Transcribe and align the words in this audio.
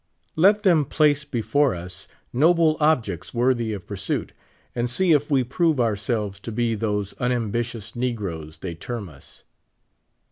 Let 0.35 0.63
them 0.63 0.85
place 0.85 1.23
before 1.25 1.75
us 1.75 2.07
noble 2.33 2.75
objects 2.79 3.35
worthy 3.35 3.71
of 3.73 3.85
pursuit, 3.85 4.31
and 4.73 4.89
see 4.89 5.11
if 5.11 5.29
we 5.29 5.43
])rove 5.43 5.79
ourselves 5.79 6.39
to 6.39 6.51
be 6.51 6.73
those 6.73 7.13
unambitious 7.19 7.95
negroes 7.95 8.57
they 8.57 8.73
term 8.73 9.09
us. 9.09 9.43